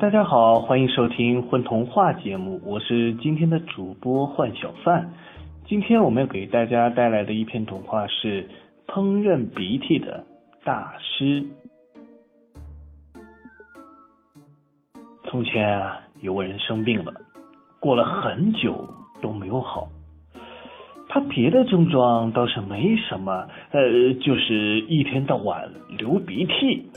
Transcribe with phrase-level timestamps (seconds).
[0.00, 5.12] 大家好，欢迎收听混童话节目，我是今天的主播幻小范。
[5.66, 8.44] 今天我们要给大家带来的一篇童话是
[8.86, 10.24] 《烹饪鼻涕的
[10.64, 11.42] 大师》。
[15.24, 17.12] 从前啊，有个人生病了，
[17.78, 18.88] 过了很久
[19.20, 19.86] 都没有好。
[21.10, 26.90] 他别的症状倒是没什么，呃，就是一天到晚流鼻涕。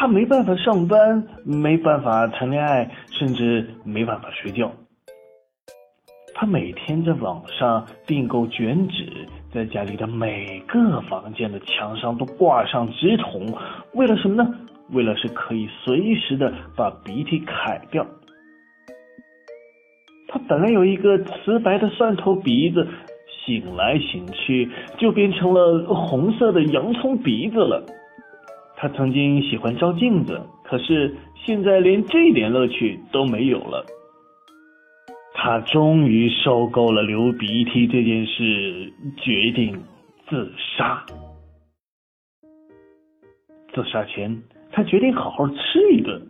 [0.00, 4.70] 他没办法上班，没办法谈恋爱，甚至没办法睡觉。
[6.36, 13.52] 他每天在网上订购卷纸，在家里的每个房间的墙上都挂上纸筒，
[13.94, 14.48] 为了什么呢？
[14.92, 18.06] 为了是可以随时的把鼻涕揩掉。
[20.28, 22.86] 他本来有一个瓷白的蒜头鼻子，
[23.44, 27.84] 醒来醒去就变成了红色的洋葱鼻子了。
[28.80, 33.84] 他曾经喜欢照镜子，可是现在连这点乐趣都没有了。
[35.34, 39.82] 他终于受够了流鼻涕这件事，决定
[40.28, 41.04] 自杀。
[43.74, 45.54] 自杀前，他决定好好吃
[45.92, 46.22] 一顿。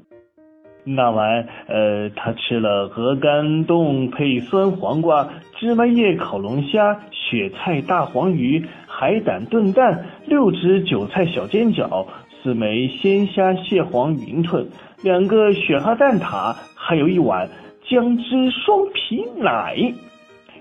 [0.85, 12.07] 那晚，呃，他吃了鹅肝冻配酸黄瓜、芝麻叶烤龙虾、雪菜大黄鱼、海胆炖蛋、六只韭菜小煎饺。
[12.41, 14.65] 四枚鲜虾蟹黄云吞，
[15.03, 17.49] 两个雪蛤蛋挞，还有一碗
[17.89, 19.77] 姜汁双皮奶，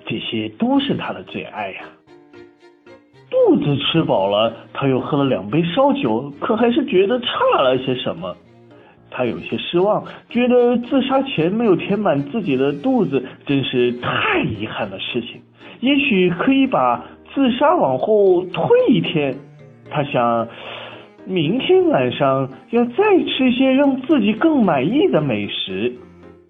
[0.06, 1.82] 这些都是他的最爱呀。
[3.30, 8.36] 肚子吃饱了，他又喝了两杯烧酒，可还是觉得差了些什么。
[9.12, 15.42] 他有些失望，觉得自杀前没有填满自己的肚子，真是太遗憾的事情。
[15.82, 17.06] 也许可以把
[17.36, 19.36] 自杀往后推一天，
[19.92, 20.48] 他想。
[21.28, 22.94] 明天晚上要再
[23.26, 25.94] 吃些让自己更满意的美食。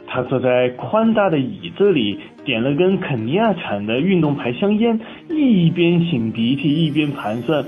[0.05, 4.99] 他坐在宽大的椅子里，点了根肯尼亚产的运动牌香烟，
[5.29, 7.65] 一边擤鼻涕一边盘算，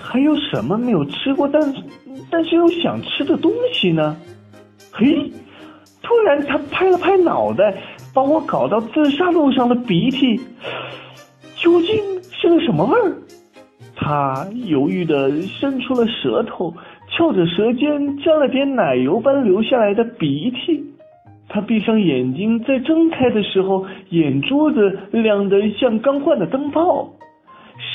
[0.00, 1.60] 还有什么没有吃过，但
[2.30, 4.16] 但是又想吃的东西呢？
[4.92, 5.32] 嘿，
[6.00, 7.74] 突然他拍了拍脑袋，
[8.14, 10.40] 把我搞到自杀路上的鼻涕，
[11.56, 13.16] 究竟是个什么味儿？
[14.10, 16.74] 他犹豫地伸出了舌头，
[17.12, 20.84] 翘着舌尖沾了点奶油般流下来的鼻涕。
[21.48, 27.08] 他闭上眼睛，在睁开的时候，眼珠子亮得像刚换的灯泡。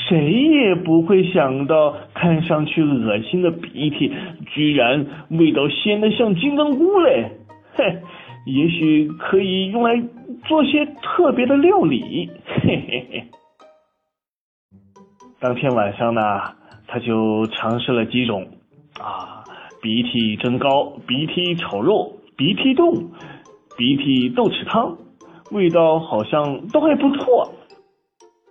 [0.08, 4.10] 谁也不会想到，看上去恶心的鼻涕，
[4.46, 7.30] 居然味道鲜得像金针菇嘞！
[7.76, 7.84] 嘿，
[8.46, 10.02] 也许可以用来
[10.46, 12.30] 做些特别的料理。
[12.46, 13.24] 嘿嘿嘿。
[15.38, 16.22] 当天晚上呢，
[16.86, 18.48] 他就尝试了几种
[18.98, 19.44] 啊，
[19.82, 22.92] 鼻涕蒸糕、鼻涕炒肉、鼻涕冻、
[23.76, 24.96] 鼻涕豆豉汤，
[25.50, 27.52] 味道好像都还不错。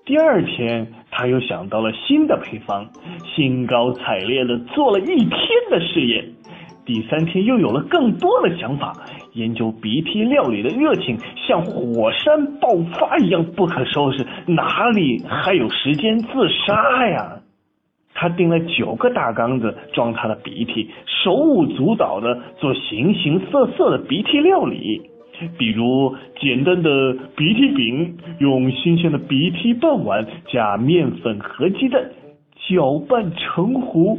[0.06, 2.88] 第二天，他又想到了新的配方，
[3.36, 5.32] 兴高采烈的做了一天
[5.72, 6.34] 的试验。
[6.86, 8.94] 第三天又有了更多的想法。
[9.34, 16.28] 研究鼻涕料理的热情像火山爆发一样不可收拾，哪里还有时间自
[16.66, 17.40] 杀呀？
[18.14, 25.02] 他订了九个大缸子装他的鼻涕，手舞足蹈的做形形色色的鼻涕料理，
[25.58, 32.10] 比如简单的鼻涕饼，用新鲜的鼻涕半碗加面粉和鸡蛋
[32.70, 34.18] 搅拌成糊。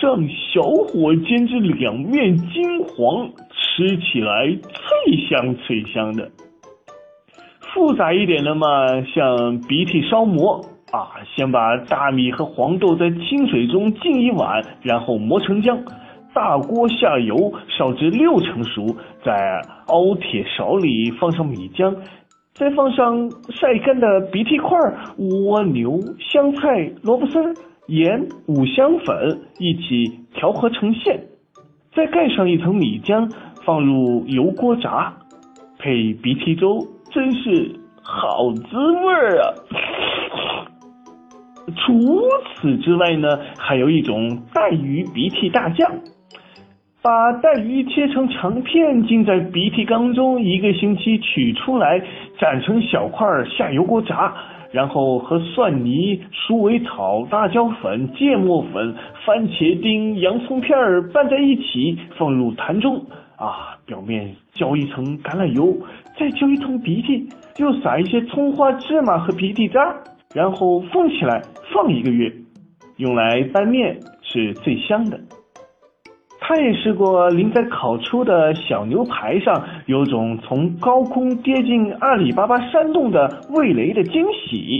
[0.00, 6.30] 上小火煎至两面金黄，吃起来脆香脆香的。
[7.72, 8.66] 复杂一点的嘛，
[9.02, 10.60] 像鼻涕烧馍
[10.92, 15.78] 啊，先把大米和黄豆在清水中浸一晚，然后磨成浆。
[16.32, 21.94] 大锅下油，烧至六成熟，在凹铁勺里放上米浆，
[22.52, 24.76] 再放上晒干的鼻涕块、
[25.18, 27.54] 蜗牛、香菜、萝卜丝儿。
[27.86, 31.20] 盐、五香粉一起调和成馅，
[31.94, 33.30] 再盖上一层米浆，
[33.64, 35.12] 放入油锅炸，
[35.78, 36.78] 配鼻涕粥，
[37.10, 39.52] 真是好滋味儿啊！
[41.76, 42.22] 除
[42.56, 43.28] 此之外呢，
[43.58, 45.90] 还有一种带鱼鼻涕大酱，
[47.02, 52.00] 把带鱼切成长片，浸在鼻涕缸中一个星期，取出来
[52.38, 53.26] 斩成小块，
[53.58, 54.34] 下油锅炸。
[54.74, 58.92] 然后和蒜泥、鼠尾草、辣椒粉、芥末粉、
[59.24, 62.96] 番茄丁、洋葱片儿拌在一起，放入坛中
[63.36, 65.72] 啊，表面浇一层橄榄油，
[66.18, 67.24] 再浇一层鼻涕，
[67.58, 69.94] 又撒一些葱花、芝麻和鼻涕渣，
[70.34, 71.40] 然后封起来
[71.72, 72.32] 放一个月，
[72.96, 75.20] 用来拌面是最香的。
[76.46, 84.78] 他也试过淋在烤出的小牛排上，有种从高空跌进阿里巴巴山洞的味蕾的惊喜。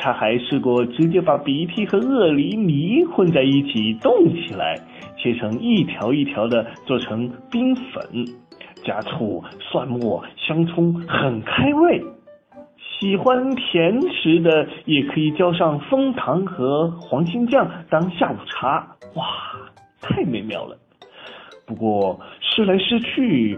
[0.00, 4.74] 他还试过直接把鼻涕和鳄梨泥混在一起冻起来，
[5.16, 8.02] 切成一条一条的做成冰粉，
[8.84, 12.02] 加醋、蒜末、香葱，很开胃。
[12.98, 18.84] 喜欢甜食的也可以浇上枫糖和黄心酱当下午茶，
[19.14, 19.24] 哇，
[20.02, 20.76] 太美妙了。
[21.70, 23.56] 不过试来试去，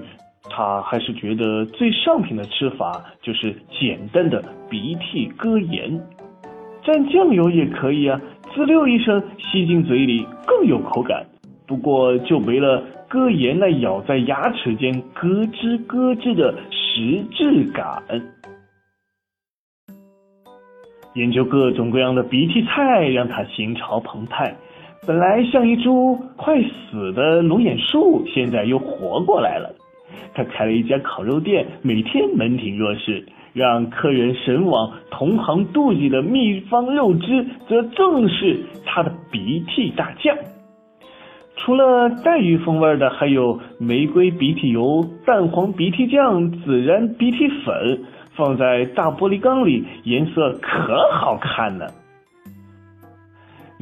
[0.51, 5.99] 他还是觉得最上品的吃法就是简单的鼻涕搁盐，
[6.85, 8.21] 蘸酱油也可以啊，
[8.55, 11.25] 滋溜一声吸进嘴里更有口感。
[11.67, 18.03] 不过就没了搁盐那咬在牙齿间咯吱咯吱的实质感。
[21.15, 24.55] 研究各种各样的鼻涕菜，让他心潮澎湃。
[25.05, 29.75] 本来像一株快死的龙眼树，现在又活过来了。
[30.33, 34.93] 他开了一家烤肉店，每天门庭若市，让客人神往。
[35.11, 40.37] 同行妒忌的秘方肉汁，则正是他的鼻涕大酱。
[41.57, 48.05] 除了带鱼风味的，还有玫瑰鼻涕油、蛋黄鼻涕酱、孜然鼻涕粉。
[48.35, 51.89] 放在大玻璃缸里，颜色可好看了。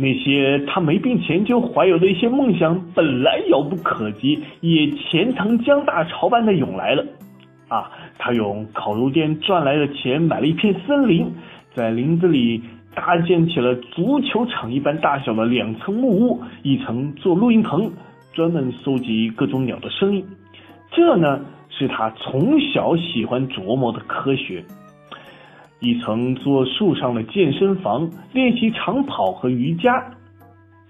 [0.01, 7.05] 那些他没病前就怀有的一些梦想，本来遥不可及，也钱塘江大潮般的涌来了。
[7.69, 11.31] 啊，他用烤肉店赚来的钱买了一片森林，
[11.75, 12.63] 在林子里
[12.95, 17.93] 搭建起了足球场一般大小的两层木屋，一层做录音棚，
[18.33, 20.25] 专门搜集各种鸟的声音。
[20.91, 21.41] 这呢？
[21.73, 24.63] 是他从小喜欢琢磨的科学。
[25.81, 30.13] 一层做树上的健身房，练习长跑和瑜伽。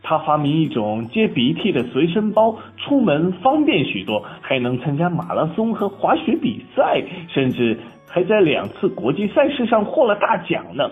[0.03, 7.79] 他发明一种接鼻涕的随身包，出门方便许多，还能参加马拉松和滑雪比赛，甚至
[8.09, 10.91] 还在两次国际赛事上获了大奖呢。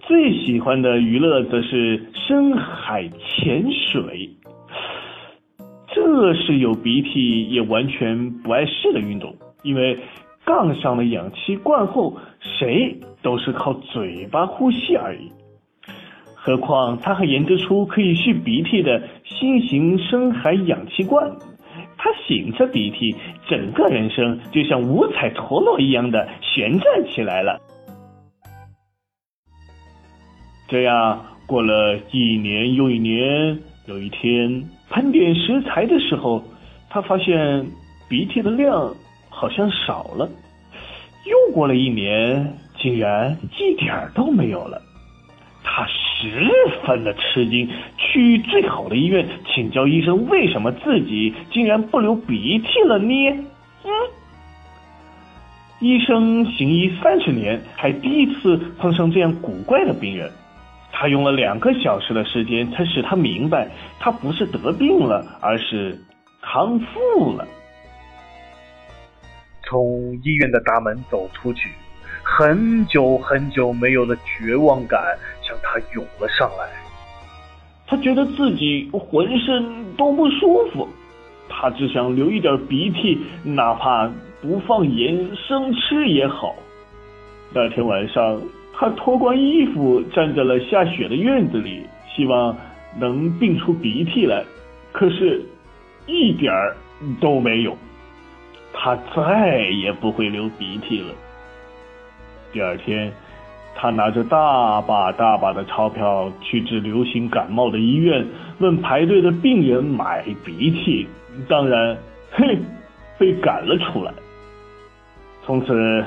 [0.00, 4.30] 最喜欢的娱乐则是深海潜水。
[5.92, 9.34] 这是有鼻涕也完全不碍事的运动，
[9.64, 9.98] 因为
[10.50, 15.30] 杠上的氧气罐后，谁都是靠嘴巴呼吸而已。
[16.34, 21.30] 何况他还研制出可以蓄鼻涕的新型深海氧气罐，
[21.96, 23.14] 他擤着鼻涕，
[23.48, 27.60] 整个人生就像五彩陀螺一样的旋转起来了。
[30.66, 33.56] 这样过了一年又一年，
[33.86, 34.64] 有一天。
[34.88, 36.42] 盘点食材的时候，
[36.88, 37.64] 他发现
[38.08, 38.92] 鼻涕的量
[39.40, 40.28] 好像少了。
[41.24, 44.82] 又过了一年，竟然一点都没有了。
[45.64, 46.46] 他十
[46.84, 47.66] 分的吃惊，
[47.96, 53.30] 去最好的医院请教医生，为什么自己竟然不流鼻涕了呢？
[53.84, 53.90] 嗯，
[55.80, 60.30] 医生行医三十年，还第一次碰上这样古怪的病人。
[60.92, 65.98] 他用了两个小时的时间，才使他明白，他不是得病了，而是
[66.42, 67.46] 康复了。
[69.70, 71.70] 从医院的大门走出去，
[72.24, 75.00] 很久很久没有的绝望感
[75.42, 76.68] 向他涌了上来。
[77.86, 80.88] 他觉得自己浑身都不舒服，
[81.48, 84.10] 他只想流一点鼻涕，哪怕
[84.42, 86.56] 不放盐生吃也好。
[87.54, 88.42] 那天晚上。
[88.72, 91.84] 他脱光衣服站在了下雪的院子里，
[92.16, 92.56] 希望
[92.98, 94.42] 能病出鼻涕来，
[94.90, 95.42] 可是，
[96.06, 96.74] 一点儿
[97.20, 97.76] 都没有。
[98.72, 101.14] 他再也不会流鼻涕了。
[102.52, 103.12] 第二天，
[103.76, 108.26] 他拿着大把大把的钞票去治流行感冒的医院，
[108.58, 111.06] 问排队的病人买鼻涕，
[111.48, 111.96] 当然，
[112.32, 112.58] 嘿，
[113.18, 114.12] 被赶了出来。
[115.44, 116.04] 从此，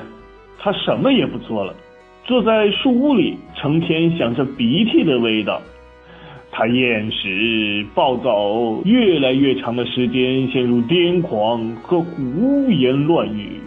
[0.58, 1.74] 他什么也不做了。
[2.24, 5.60] 坐在树屋里，成天想着鼻涕的味道。
[6.56, 13.60] 他厌食、暴躁，越来越长的时间陷入癫狂和胡言乱语。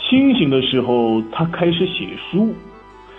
[0.00, 2.54] 清醒的时候，他开始写书，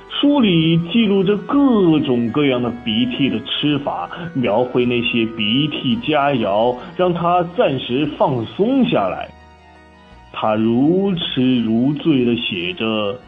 [0.09, 9.29] 书里记录着各种各样的鼻涕的吃法，描绘那些鼻涕佳肴，让他暂时放松下来。
[10.33, 13.19] 他如痴如醉的写着。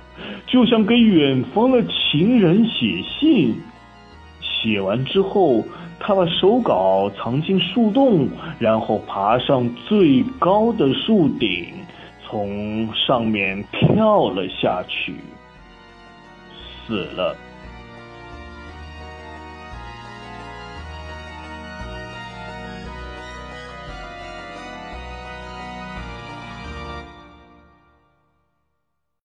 [0.48, 3.54] 就像给远方的情人写信，
[4.68, 5.64] 写完之后，
[5.98, 8.28] 他把手稿藏进树洞，
[8.60, 11.68] 然后爬上最高的树顶，
[12.26, 15.16] 从上面跳了下去，
[16.86, 17.34] 死了。